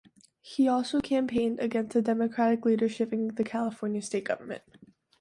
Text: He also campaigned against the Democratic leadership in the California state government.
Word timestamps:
He 0.39 0.67
also 0.67 0.99
campaigned 0.99 1.59
against 1.59 1.93
the 1.93 2.01
Democratic 2.01 2.65
leadership 2.65 3.13
in 3.13 3.27
the 3.27 3.43
California 3.43 4.01
state 4.01 4.23
government. 4.23 4.63